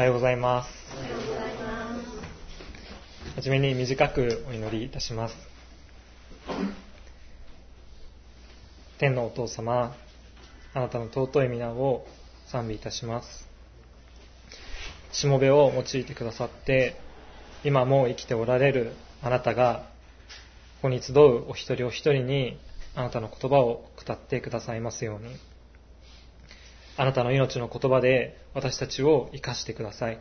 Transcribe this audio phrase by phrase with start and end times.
[0.00, 0.70] おはようございます。
[3.36, 5.34] はじめに短くお祈りいたします。
[8.96, 9.94] 天のお父様、
[10.72, 12.06] あなたの尊い皆を
[12.46, 13.46] 賛美いたします。
[15.12, 16.96] しもべを用いてくださって、
[17.62, 19.84] 今も生きておられるあなたが、
[20.80, 22.58] ここに集うお一人お一人に、
[22.94, 25.49] あなたの言葉を語ってくださいますように。
[27.00, 30.20] あなたの命の言葉で私たちを生かしてください。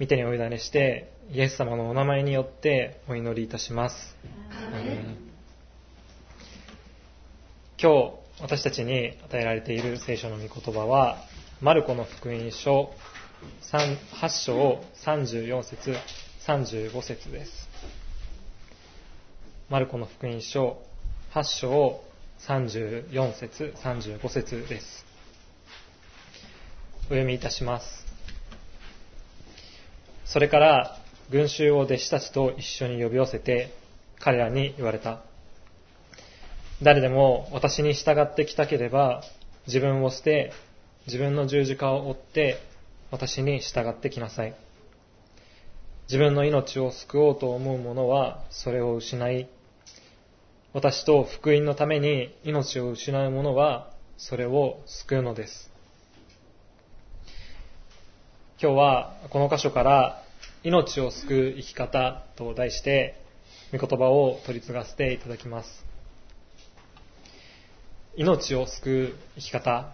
[0.00, 4.16] 見てにお委ねして、イエス様のお名前によってお祈りいたします。
[7.80, 11.18] 今日私たちに与えられている聖書の御言葉は、
[11.60, 12.92] マルコの福音書
[13.62, 13.96] 8
[14.44, 15.94] 章34節
[16.48, 17.68] 35節です。
[19.70, 20.82] マルコの福音書
[21.32, 22.00] 8章
[22.40, 25.07] 34節35節です。
[27.08, 28.04] お読みいたします。
[30.26, 30.98] それから
[31.30, 33.72] 群衆を弟子たちと一緒に呼び寄せて
[34.20, 35.22] 彼らに言われた。
[36.82, 39.22] 誰でも私に従ってきたければ
[39.66, 40.52] 自分を捨て
[41.06, 42.58] 自分の十字架を追って
[43.10, 44.54] 私に従ってきなさい。
[46.08, 49.48] 自分の命を救おうと思う者はそれを失い、
[50.74, 55.77] 私と福音のために命を失う者はそれを救うのです。
[58.60, 60.20] 今日はこの箇所から
[60.64, 63.14] 命を救う生き方と題して
[63.70, 65.84] 御言葉を取り継がせていただきます。
[68.16, 69.92] 命を救う生き方。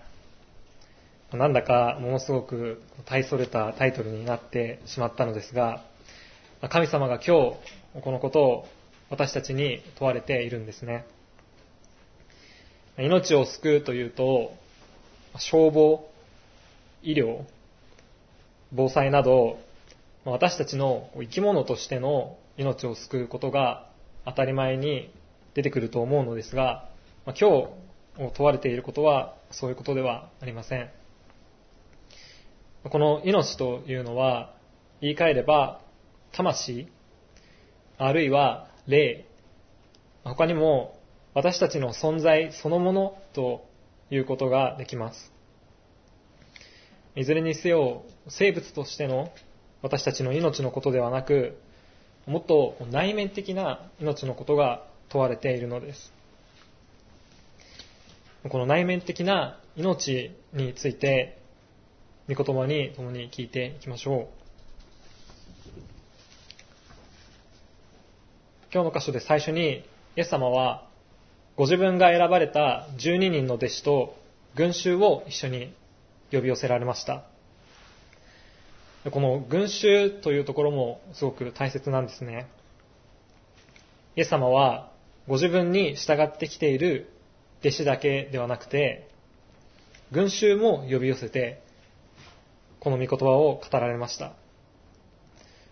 [1.34, 5.84] なんだかものすごく大それたタイトルになってしまったのですが、
[6.70, 7.50] 神様が今
[7.92, 8.66] 日このことを
[9.10, 11.04] 私たちに問われているんですね。
[12.96, 14.54] 命を救うというと、
[15.36, 16.08] 消防、
[17.02, 17.44] 医療、
[18.76, 19.58] 防災など、
[20.24, 23.88] 私たちの生き物としての命を救うことが
[24.24, 25.12] 当たり前に
[25.54, 26.88] 出てくると思うのですが、
[27.24, 27.68] 今日
[28.16, 30.90] 問われていることはそういうことではありません。
[32.82, 34.52] この命というのは、
[35.00, 35.80] 言い換えれば、
[36.32, 36.88] 魂、
[37.96, 39.24] あるいは霊、
[40.24, 40.98] 他にも
[41.32, 43.64] 私たちの存在そのものと
[44.10, 45.33] いうことができます。
[47.16, 49.30] いずれにせよ、生物としての
[49.82, 51.56] 私たちの命のことではなく、
[52.26, 56.12] もっと内面的な命のことが問われているのです。
[58.48, 61.38] この内面的な命について、
[62.28, 64.26] 御言葉に共に聞いていきましょう。
[68.72, 69.84] 今日の箇所で最初に、
[70.16, 70.88] イエス様は、
[71.56, 74.16] ご自分が選ばれた12人の弟子と
[74.56, 75.72] 群衆を一緒に
[76.32, 77.24] 呼び寄せられました。
[79.10, 82.48] この群衆というところもすごく大切なんですね。
[84.16, 84.90] イエス様は
[85.26, 87.10] ご自分に従ってきている
[87.60, 89.08] 弟子だけではなくて、
[90.12, 91.62] 群衆も呼び寄せて、
[92.80, 94.32] この御言葉を語られました。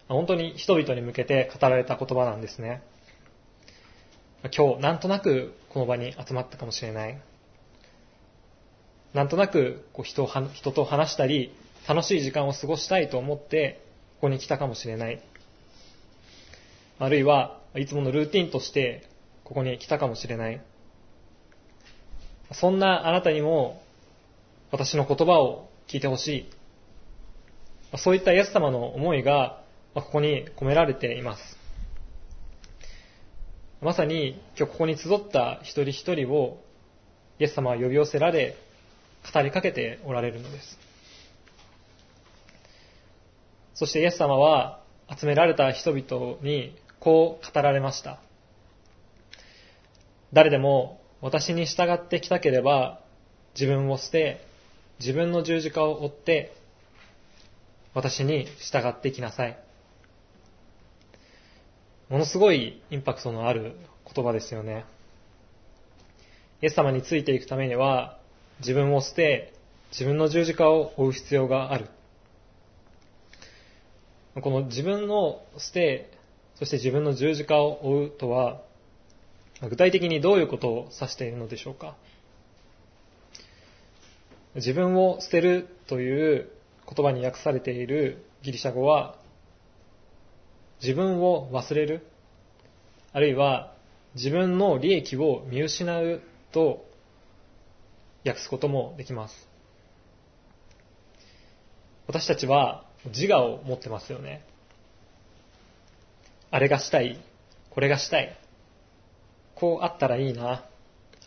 [0.08, 2.82] 本当に人々に向けて語られた言葉なんですね。
[4.56, 7.18] 今日なんとなくこの場に集まったかもしれない。
[9.14, 11.54] なんとなくこう人を人と話したり、
[11.86, 13.82] 楽しい時間を過ごしたいと思って、
[14.16, 15.22] ここに来たかもしれない。
[16.98, 19.08] あるいは、いつものルーティンとして、
[19.44, 20.60] ここに来たかもしれない。
[22.52, 23.82] そんなあなたにも、
[24.70, 26.28] 私の言葉を聞いてほし
[27.92, 27.98] い。
[27.98, 29.60] そういったイエス様の思いが、
[29.94, 31.58] ここに込められています。
[33.82, 36.62] まさに、今日ここに集った一人一人を、
[37.38, 38.54] イエス様は呼び寄せられ、
[39.32, 40.78] 語りかけておられるのです。
[43.74, 48.20] そしてイエス様は集められた人々にこう語られました。
[50.32, 53.00] 誰でも私に従ってきたければ
[53.54, 54.46] 自分を捨て
[54.98, 56.54] 自分の十字架を追って
[57.94, 59.58] 私に従ってきなさい。
[62.08, 63.76] ものすごいインパクトのある
[64.14, 64.84] 言葉ですよね。
[66.60, 68.18] イエス様についていくためには
[68.60, 69.52] 自分を捨て
[69.92, 71.86] 自分の十字架を追う必要がある。
[74.40, 76.10] この自分の捨て、
[76.54, 78.62] そして自分の十字架を追うとは、
[79.68, 81.94] 具体的にどういうことを指しているのでしょうか？
[84.54, 86.50] 自分を捨てるという
[86.88, 89.18] 言葉に訳されているギリシャ語は、
[90.80, 92.06] 自分を忘れる、
[93.12, 93.74] あるいは
[94.14, 96.22] 自分の利益を見失う
[96.52, 96.86] と
[98.24, 99.34] 訳すこともできます。
[102.06, 104.44] 私たちは自我を持ってますよね。
[106.50, 107.18] あれがしたい。
[107.70, 108.36] これがしたい。
[109.54, 110.64] こうあったらいいな。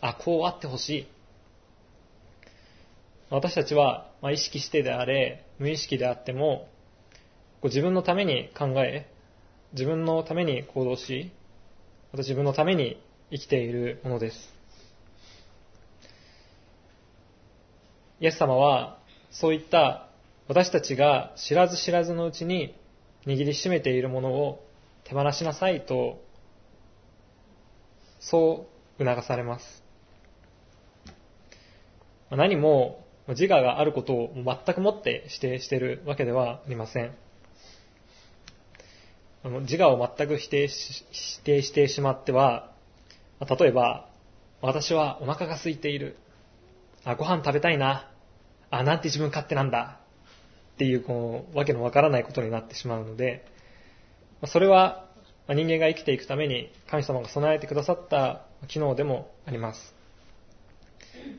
[0.00, 1.06] あ、こうあってほしい。
[3.30, 6.68] 私たちは、ま、意識してであれ、無意識であっても、
[7.60, 9.10] こう自分のために考え、
[9.72, 11.32] 自分のために行動し、
[12.12, 14.55] また自分のために生きているものです。
[18.20, 18.98] イエス様は、
[19.30, 20.08] そういった
[20.48, 22.74] 私たちが知らず知らずのうちに
[23.26, 24.64] 握りしめているものを
[25.04, 26.22] 手放しなさいと、
[28.20, 28.66] そ
[28.98, 29.84] う促されます。
[32.30, 37.12] 何も自我があることを全くもって否定しているわけではありません。
[39.62, 42.72] 自我を全く否定し否定してしまっては、
[43.40, 44.08] 例えば、
[44.62, 46.16] 私はお腹が空いている。
[47.06, 48.10] あ、ご飯食べたいな。
[48.70, 50.00] あ、なんて自分勝手なんだ。
[50.74, 53.46] っていう、この、わけのわからないことになってしまうので、
[54.44, 55.06] それは
[55.48, 59.94] 人間が生きていくために神様が備えてくださった機能でもあります。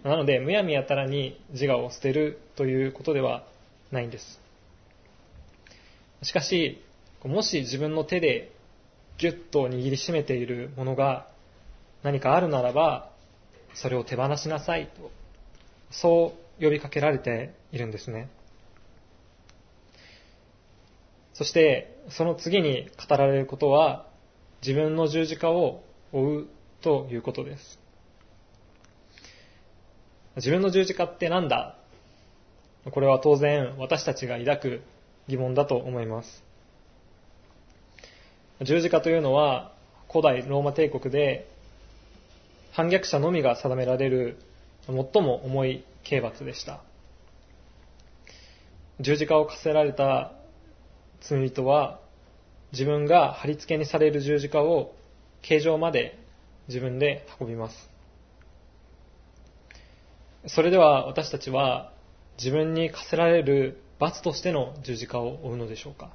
[0.03, 3.45] なので、むやみやたらに自我を捨てるということでは
[3.91, 4.39] ないんです。
[6.23, 6.81] しかし、
[7.23, 8.51] もし自分の手で
[9.17, 11.27] ギュッと握りしめているものが
[12.03, 13.11] 何かあるならば、
[13.73, 15.11] それを手放しなさいと、
[15.91, 18.29] そう呼びかけられているんですね。
[21.33, 24.07] そして、その次に語られることは、
[24.61, 26.47] 自分の十字架を追う
[26.81, 27.79] ということです。
[30.37, 31.77] 自分の十字架って何だ？
[32.89, 34.81] これは当然私たちが抱く
[35.27, 36.43] 疑問だと思います。
[38.61, 39.73] 十字架というのは
[40.09, 41.47] 古代ローマ帝国で
[42.71, 44.37] 反逆者のみが定められる
[44.87, 46.81] 最も重い刑罰でした。
[48.99, 50.31] 十字架を課せられた
[51.21, 51.99] 罪人は
[52.71, 54.95] 自分が貼り付けにされる十字架を
[55.41, 56.17] 形状まで
[56.67, 57.89] 自分で運びます。
[60.47, 61.91] それでは私たちは
[62.37, 66.11] 自分に課せられる罰としての十字架を負うのでしょうか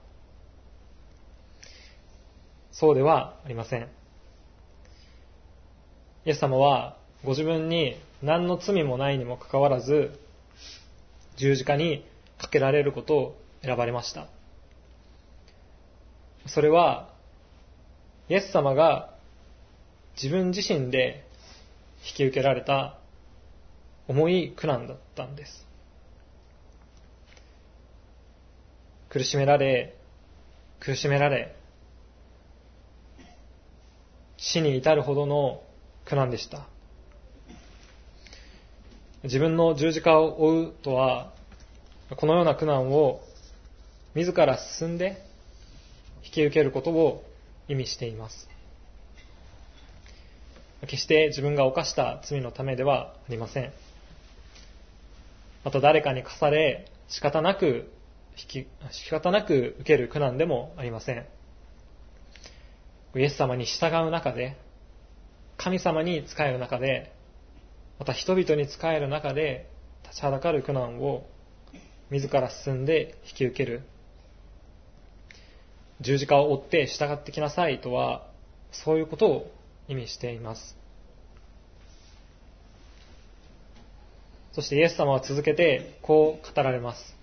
[2.71, 3.83] そうではありません。
[6.25, 10.19] イエス様はご自分に何の罪もないにもかかわらず
[11.37, 12.07] 十字架に
[12.39, 14.29] かけられることを選ばれました。
[16.47, 17.09] それは、
[18.29, 19.15] イエス様が
[20.15, 21.25] 自分自身で
[22.05, 22.99] 引き受けられた
[24.09, 25.67] 重い苦難だったんです。
[29.09, 29.95] 苦しめられ、
[30.81, 31.55] 苦しめられ、
[34.37, 35.63] 死に至るほどの
[36.05, 36.72] 苦難でした。
[39.25, 41.33] 自分の十字架を追うとは、
[42.17, 43.21] このような苦難を
[44.15, 45.25] 自ら進んで
[46.25, 47.25] 引き受けることを
[47.69, 48.49] 意味しています。
[50.89, 53.73] 決して自分が犯した罪のためではありません。
[55.65, 57.93] また誰かに課され仕方なく
[58.37, 61.25] 引き、仕方なく受ける苦難でもありません。
[63.15, 64.57] イエス様に従う中で、
[65.59, 67.13] 神様に仕える中で、
[68.03, 69.71] また人々に仕える中で
[70.03, 71.25] 立ちはだかる苦難を
[72.11, 73.83] 自ら進んで引き受ける
[76.01, 78.27] 十字架を追って従ってきなさいとは、
[78.73, 79.53] そういうことを
[79.87, 80.77] 意味しています。
[84.51, 87.17] そしてイエス様は続けてこう語られます。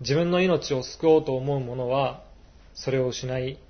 [0.00, 2.24] 自分の命を救おうと思う者は
[2.74, 3.60] それを失い、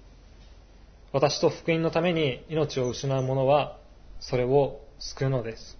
[1.13, 3.82] 私と福音のために命を失う者は
[4.23, 5.77] それを救うのです。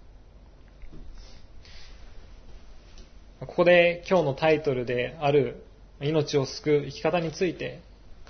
[3.39, 5.65] ここで今日のタイトルである
[6.01, 7.81] 命を救う生き方について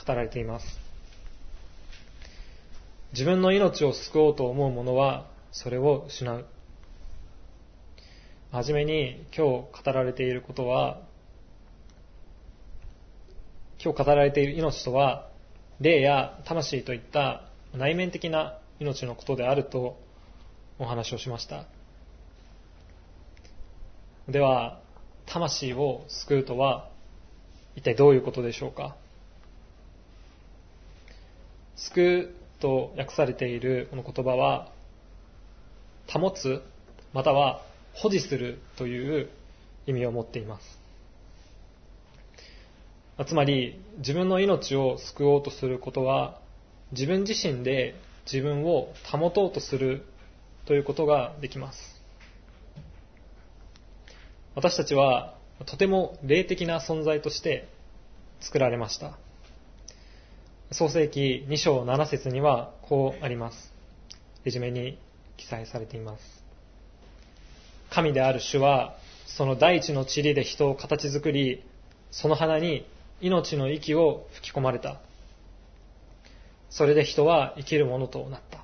[0.05, 0.65] 語られています。
[3.11, 6.45] 自分の命を救おうと思う者はそれを失う。
[8.51, 11.01] はじめに今日語られていることは、
[13.83, 15.27] 今日語られている命とは、
[15.79, 20.02] 霊や魂といった内面的な命のことであると
[20.79, 21.65] お話をしました。
[24.27, 24.79] では、
[25.25, 26.89] 魂を救うとは
[27.75, 28.95] 一体どういうことでしょうか？
[31.75, 34.71] 救うと訳されているこの言葉は、
[36.07, 36.61] 保つ、
[37.13, 37.61] または
[37.93, 39.29] 保持するという
[39.85, 40.79] 意味を持っています。
[43.27, 46.39] つまり、自分の命を救おうとすることは、
[46.91, 50.05] 自分自身で自分を保とうとする
[50.65, 52.01] ということができます。
[54.55, 57.67] 私たちはとても霊的な存在として
[58.39, 59.17] 作られました。
[60.71, 63.73] 創世記2章7節にはこうあります。
[64.43, 64.97] レジュメに
[65.37, 66.43] 記載されています。
[67.89, 71.63] 神である主はその大地の塵で人を形作り
[72.11, 72.85] その花に
[73.21, 74.99] 命の息を吹き込まれた。
[76.69, 78.62] それで人は生きるものとなった。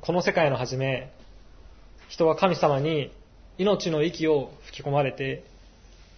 [0.00, 1.10] この世界の初め
[2.08, 3.12] 人は神様に
[3.56, 5.44] 命の息を吹き込まれて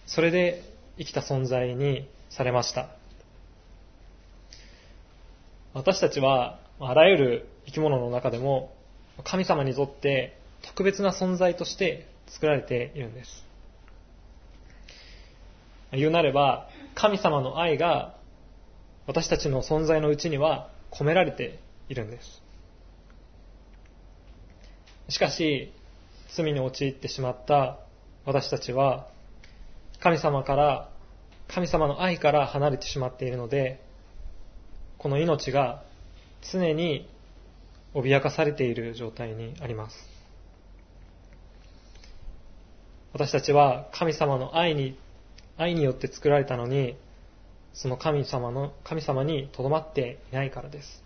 [0.05, 0.63] それで
[0.97, 2.89] 生きた存在にされました。
[5.73, 8.73] 私たちはあらゆる生き物の中でも
[9.23, 13.45] 神様にとって特別な存在として作られているんです。
[15.91, 18.15] 言うなれば神様の愛が
[19.07, 21.59] 私たちの存在のうちには込められて
[21.89, 22.40] いるんです。
[25.11, 25.73] しかし
[26.33, 27.79] 罪に陥ってしまった
[28.25, 29.09] 私たちは
[29.99, 30.89] 神様から
[31.49, 33.81] 神様の愛から離れてしまっているので
[34.97, 35.83] この命が
[36.53, 37.09] 常に
[37.93, 39.97] 脅かされている状態にあります。
[43.11, 44.97] 私たちは神様の愛に
[45.57, 46.95] 愛によって作られたのに
[47.73, 51.03] その神様の神様にとどまっていないからです。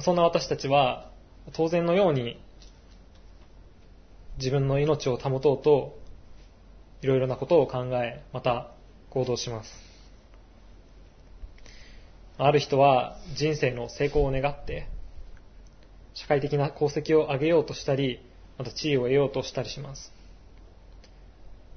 [0.00, 1.10] そんな私たちは
[1.52, 2.40] 当然のように
[4.38, 5.98] 自分の命を保とうと
[7.02, 8.70] いろいろなことを考えまた
[9.10, 9.70] 行動します。
[12.38, 14.88] ある人は人生の成功を願って
[16.12, 18.20] 社会的な功績を上げようとしたり
[18.58, 20.12] また地位を得ようとしたりします。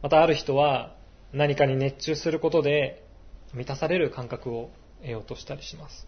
[0.01, 0.95] またある人は
[1.33, 3.05] 何かに熱中することで
[3.53, 4.69] 満たされる感覚を
[5.01, 6.07] 得ようとしたりします。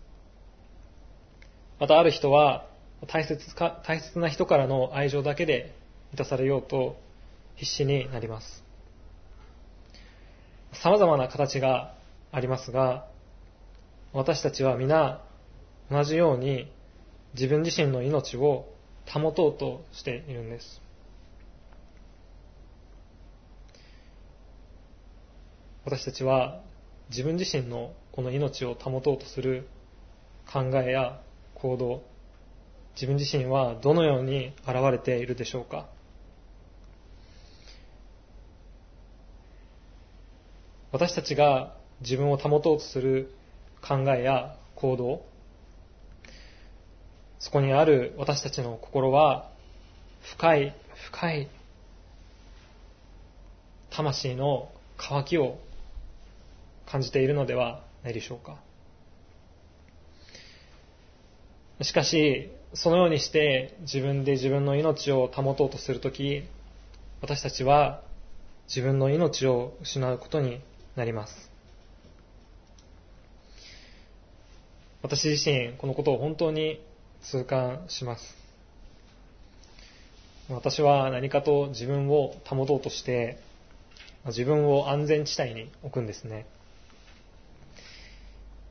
[1.80, 2.68] またある人は
[3.08, 5.75] 大切か大切な人からの愛情だけで
[6.12, 6.98] 満たされようと
[7.55, 8.63] 必死になります。
[10.74, 11.96] 様々な形が
[12.31, 13.08] ありますが
[14.13, 15.22] 私たちは皆
[15.89, 16.72] 同じように
[17.34, 18.67] 自分自身の命を
[19.08, 20.81] 保とうとしているんです。
[25.84, 26.62] 私たちは
[27.10, 29.67] 自分自身のこの命を保とうとする
[30.51, 31.20] 考えや
[31.55, 32.03] 行動
[32.95, 35.88] 自分自身はどのように現れているでしょうか？
[40.91, 43.33] 私たちが自分を保とうとする
[43.81, 45.21] 考えや行動
[47.39, 49.50] そこにある私たちの心は
[50.21, 50.75] 深い
[51.10, 51.50] 深い
[53.89, 55.57] 魂の渇きを
[56.86, 58.60] 感じているのではないでしょうか？
[61.84, 66.44] しかしそのようにして自分で自分の命を保とうとするとき、
[67.22, 68.02] 私たちは
[68.68, 70.62] 自分の命を失うことに
[70.96, 71.52] なります。
[75.02, 76.80] 私自身、このことを本当に
[77.24, 78.36] 痛感します。
[80.50, 83.40] 私は何かと自分を保とうとして、
[84.28, 86.46] 自分を安全地帯に置くんですね。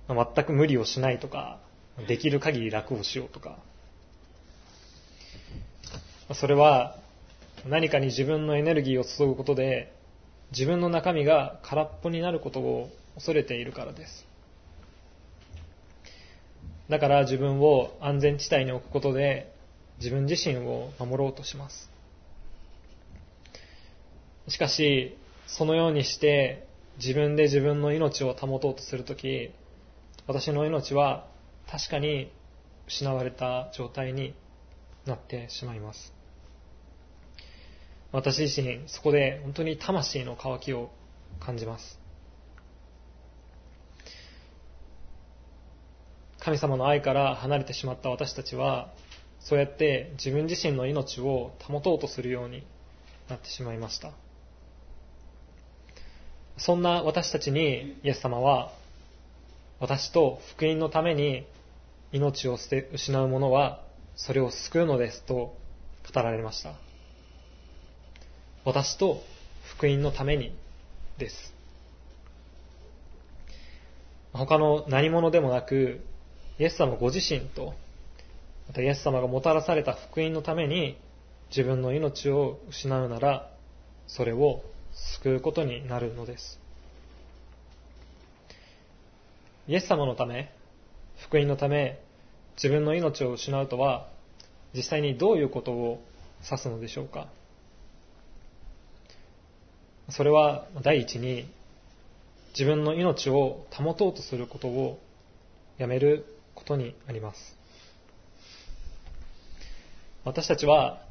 [0.09, 1.59] 全く無理をしないとか、
[2.07, 3.59] できる限り楽をしようとか、
[6.35, 6.97] それは
[7.69, 9.93] 何かに自分のエネルギーを注ぐことで
[10.53, 14.27] 自分の中身が空っぽになることを恐れているからです。
[16.89, 19.53] だから自分を安全地帯に置くことで
[19.99, 21.91] 自分自身を守ろうとします。
[24.49, 25.17] しかし
[25.47, 26.67] そのようにして
[26.97, 29.51] 自分で自分の命を保とうとするとき
[30.27, 31.27] 私の命は
[31.71, 32.33] 確かに
[32.89, 34.35] 失われた状態に
[35.07, 36.13] なってしまいます。
[38.13, 40.91] 私自身そこで本当に魂の渇きを
[41.39, 41.99] 感じます。
[46.41, 48.93] 神様の愛から離れてしまった私たちは
[49.39, 52.67] そうやって自分自身の命を保とうとするように
[53.29, 54.11] なってしまいました。
[56.57, 58.73] そんな私たちにイエス様は
[59.79, 61.47] 私と福音のために
[62.13, 63.83] 命を捨て失う者は
[64.17, 65.57] それを救うのですと
[66.13, 66.75] 語られました
[68.65, 69.23] 私と
[69.77, 70.55] 福音のために
[71.19, 71.55] です。
[74.33, 76.01] 他の何者でもなく、
[76.59, 77.75] イエス様ご自身と、
[78.69, 80.99] またイエス様がもたらされた福音のために
[81.49, 83.51] 自分の命を失うなら、
[84.07, 84.63] それを
[84.93, 86.61] 救うことになるのです。
[89.69, 90.53] イエス様のため、
[91.23, 92.01] 福音のため、
[92.57, 94.09] 自分の命を失うとは、
[94.75, 96.03] 実際にどういうことを
[96.45, 97.29] 指すのでしょうか
[100.11, 101.49] それは第一に
[102.51, 104.99] 自分の命を保とうとすることを
[105.79, 106.25] やめる
[106.55, 107.57] ことにあります。
[110.25, 111.03] 私たちは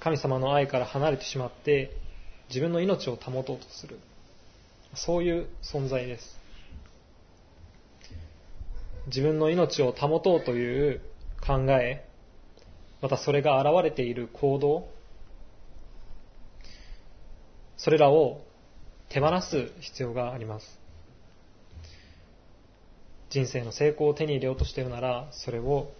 [0.00, 1.90] 神様の愛から離れてしまって
[2.48, 3.98] 自分の命を保とうとする。
[4.94, 6.38] そういう存在です。
[9.06, 11.00] 自分の命を保とうという
[11.40, 12.04] 考え、
[13.00, 14.88] またそれが現れている行動、
[17.76, 18.42] それらを
[19.08, 20.80] 手放す必要があります。
[23.30, 25.92] 人生の成功を手に入れようとしているなら、それを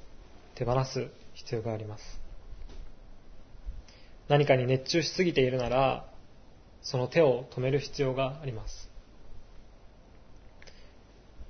[0.55, 2.21] 手放す必要があります。
[4.29, 6.07] 何かに熱中しすぎているなら、
[6.83, 8.96] その手を止める必要があります。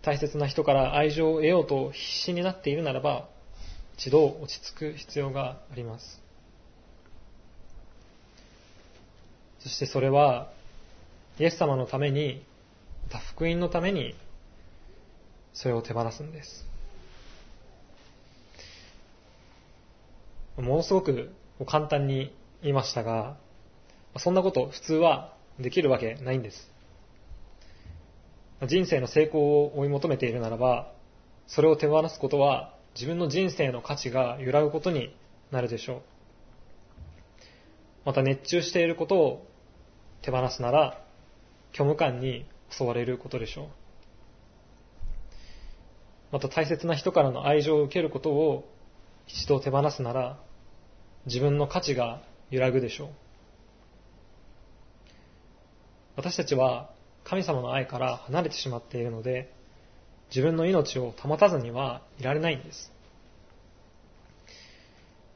[0.06, 3.28] 大切な人から愛情を得ようと必死になっているならば、
[3.98, 6.22] 一度落ち着く必要があります。
[9.58, 10.52] そしてそれは、
[11.40, 12.44] イエス様のために、
[13.08, 14.14] また福音のために、
[15.52, 16.64] それを手放すんです。
[20.56, 21.34] ものすごく
[21.66, 22.32] 簡単に
[22.62, 23.36] 言いましたが、
[24.18, 26.75] そんなこと普通はできるわけないんです。
[28.64, 30.92] 人生の成功を追い求めているならば、
[31.46, 35.14] それを手放すことは自分の人生の価値が揺らぐことに
[35.50, 36.02] なるでしょう。
[38.06, 39.46] また熱中していることを
[40.22, 41.04] 手放すなら、
[41.72, 43.66] 虚無感に襲われることでしょう。
[46.32, 48.68] また大切な人からの愛情を受けることを
[49.26, 50.38] 一度手放すなら、
[51.26, 53.08] 自分の価値が揺らぐでしょう。
[56.16, 56.90] 私たちは
[57.28, 59.52] 神様の愛から離れてしまっているので、
[60.30, 62.92] 自分の命を保たずにはいられないんです。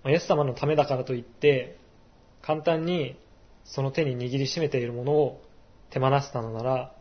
[0.06, 1.76] イエス様のためだからといって、
[2.42, 3.16] 簡単に
[3.64, 5.42] その手に握りしめているものを
[5.90, 6.92] 手放したのなら、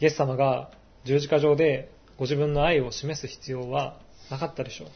[0.00, 0.70] イエス様が
[1.04, 3.98] 十字架上でご自分の愛を示す必要は
[4.30, 4.88] なかったでしょう。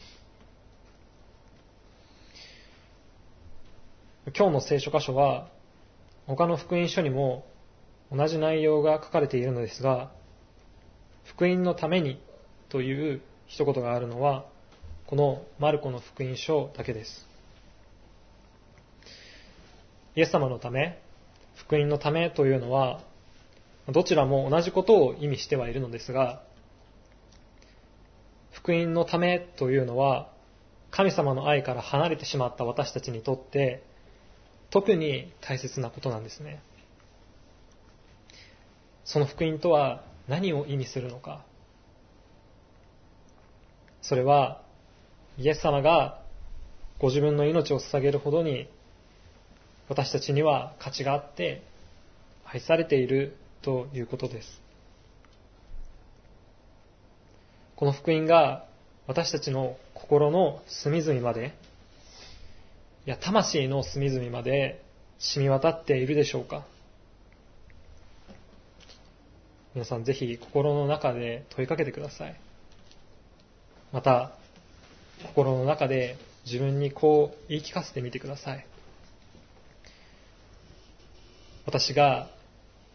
[4.37, 5.47] 今日の聖書箇所は、
[6.27, 7.43] 他の福音書にも
[8.11, 10.11] 同じ内容が書かれているのですが、
[11.23, 12.21] 福音のために
[12.69, 14.45] という一言があるのは、
[15.07, 17.27] このマルコの福音書だけです。
[20.15, 21.01] イエス様のため、
[21.55, 23.01] 福音のためというのは、
[23.89, 26.43] どちらも同じことを意味してはいるのですが、
[28.51, 30.29] 福音のためというのは、
[30.91, 33.83] 神様の愛から離れてしまった私たちにとって、
[34.69, 36.61] 特に大切なことなんですね。
[39.03, 41.43] その福音とは何を意味するのか。
[44.01, 44.61] それは、
[45.37, 46.21] イエス様が
[46.99, 48.67] ご自分の命を捧げるほどに
[49.89, 51.63] 私たちには価値があって
[52.45, 54.61] 愛されているということです。
[57.75, 58.65] この福音が
[59.07, 61.53] 私たちの心の隅々まで、
[63.05, 64.81] いや、魂の隅々まで
[65.17, 66.65] 染み渡っているでしょうか
[69.73, 72.39] 皆さんぜひ心の中で問いかけてください。
[73.93, 74.31] また、
[75.23, 78.65] 心の中で自分にこう言い聞かせてみてください。
[81.65, 82.29] 私が、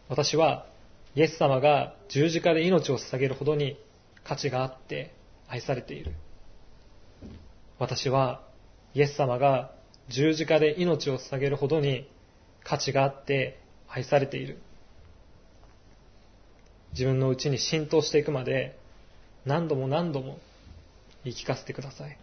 [0.09, 0.67] 私は
[1.15, 3.79] イエス様が十字架で命を捧げるほどに
[4.23, 5.15] 価値があって
[5.47, 6.11] 愛されている。
[7.79, 8.41] 私は
[8.93, 9.71] イエス様が
[10.09, 12.07] 十字架で命を捧げるほどに
[12.63, 14.59] 価値があって愛されている。
[16.91, 18.77] 自分のうちに浸透していくまで
[19.45, 20.39] 何度も何度も
[21.23, 22.17] 言い聞かせてください。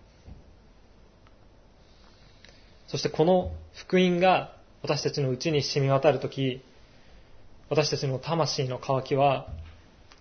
[2.86, 6.62] そしてこの福音が私たちのうちに染み渡るとき、
[7.70, 9.48] 私たちの魂の渇きは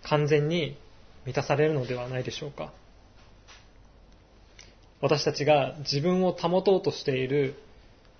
[0.02, 0.76] 完全に
[1.24, 2.72] 満たされるのではないでしょうか。
[5.00, 7.54] 私たちが自分を保とうとしている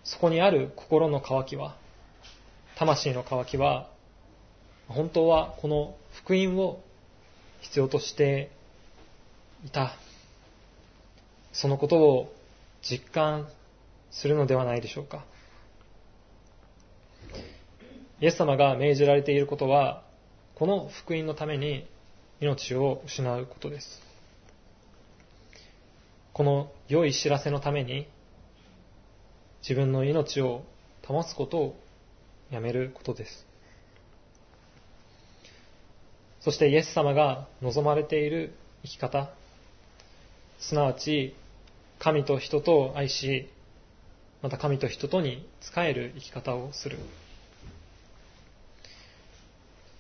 [0.05, 1.77] そこにある心の渇きは、
[2.77, 3.89] 魂の渇きは、
[4.87, 6.83] 本当はこの福音を
[7.61, 8.51] 必要として
[9.65, 9.97] いた。
[11.53, 12.35] そのことを
[12.83, 13.49] 実感
[14.11, 15.25] するのではないでしょうか。
[18.21, 20.03] イエス様が命じられていることは、
[20.55, 21.87] この福音のために
[22.41, 24.01] 命を失うことです。
[26.33, 28.09] この良い知らせのために
[29.63, 30.63] 自分の命を
[31.05, 31.77] 保つことを
[32.51, 33.54] やめることです。
[36.45, 38.53] そしてイエス様が望まれている
[38.83, 39.31] 生き方、
[40.61, 41.35] すなわち
[41.99, 43.49] 神と人と愛し、
[44.43, 46.99] また神と人とに仕える生き方をする。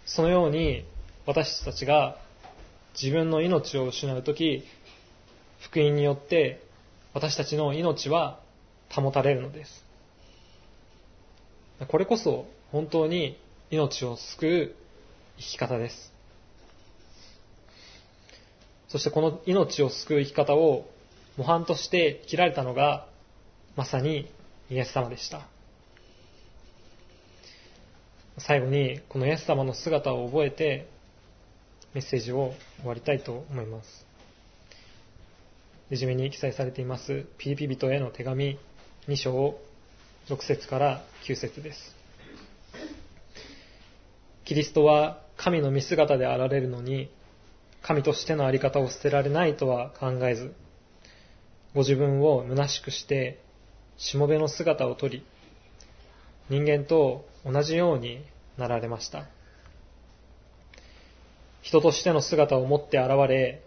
[0.04, 0.84] そのように
[1.24, 2.18] 私たちが
[3.00, 4.64] 自分の命を失うとき、
[5.60, 6.62] 福音によって
[7.14, 8.38] 私たちの命は
[8.90, 9.82] 保たれるのです。
[11.88, 13.38] これこそ本当に
[13.70, 14.74] 命を救う
[15.38, 16.13] 生き方です。
[18.94, 20.88] そしてこの命を救う生き方を
[21.36, 23.08] 模範として生きられたのが
[23.74, 24.30] まさに
[24.70, 25.48] イエス様でした。
[28.38, 30.88] 最後にこのイエス様の姿を覚えて
[31.92, 32.52] メッセージを
[32.82, 34.06] 終わりたいと思います。
[35.90, 38.60] レジュメに記載されていますピリピ人への手紙
[39.08, 39.58] 2章
[40.28, 41.96] 6節から9節です。
[44.44, 47.10] キリストは神の見姿であられるのに、
[47.86, 50.54] 神としてのあり方を捨てられないとは考えず、
[51.74, 53.42] ご自分を虚しくして、
[53.98, 55.22] しもべの姿をとり、
[56.48, 58.24] 人間と同じように
[58.56, 59.26] なられました。
[61.60, 63.62] 人としての姿を持って現れ、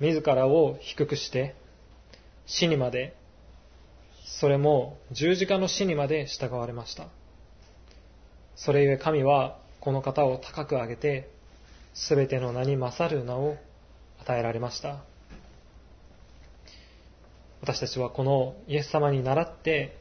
[0.00, 1.54] 自らを低くして、
[2.46, 3.14] 死にまで、
[4.24, 7.06] それも十字架の死にまで従われました。
[8.56, 11.30] それゆえ神はこの方を高く上げて、
[11.94, 13.56] すべての名に勝る名を
[14.20, 15.02] 与えられました。
[17.60, 19.98] 私たちはこのイエス様に倣って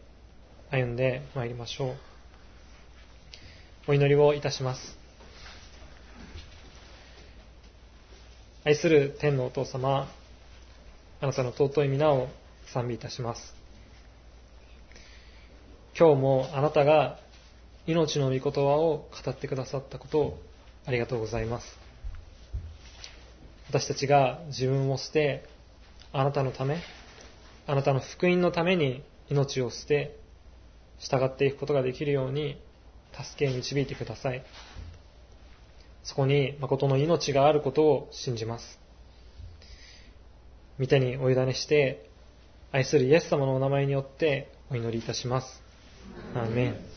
[0.72, 1.96] 歩んでまいりましょう。
[3.88, 4.98] お祈りをいたします。
[8.64, 10.08] 愛する天のお父様、
[11.20, 12.30] あなたの尊い皆を
[12.74, 13.56] 賛美いたします。
[15.98, 17.20] 今日もあなたが
[17.86, 20.40] 命の御言葉を語ってくださったことを
[20.86, 21.78] ありがとうございます。
[23.70, 25.46] 私たちが自分を捨て、
[26.12, 26.82] あなたのため、
[27.68, 30.18] あなたの福音のために命を捨て、
[31.00, 32.62] 従っていくことができるように
[33.14, 34.44] 助け導いてください。
[36.04, 38.80] そこに誠の命があることを信じます。
[40.80, 42.10] 御手にお委ねして、
[42.72, 45.62] 愛するイエス様のお名前によってお祈りいたします。
[46.34, 46.91] アーメン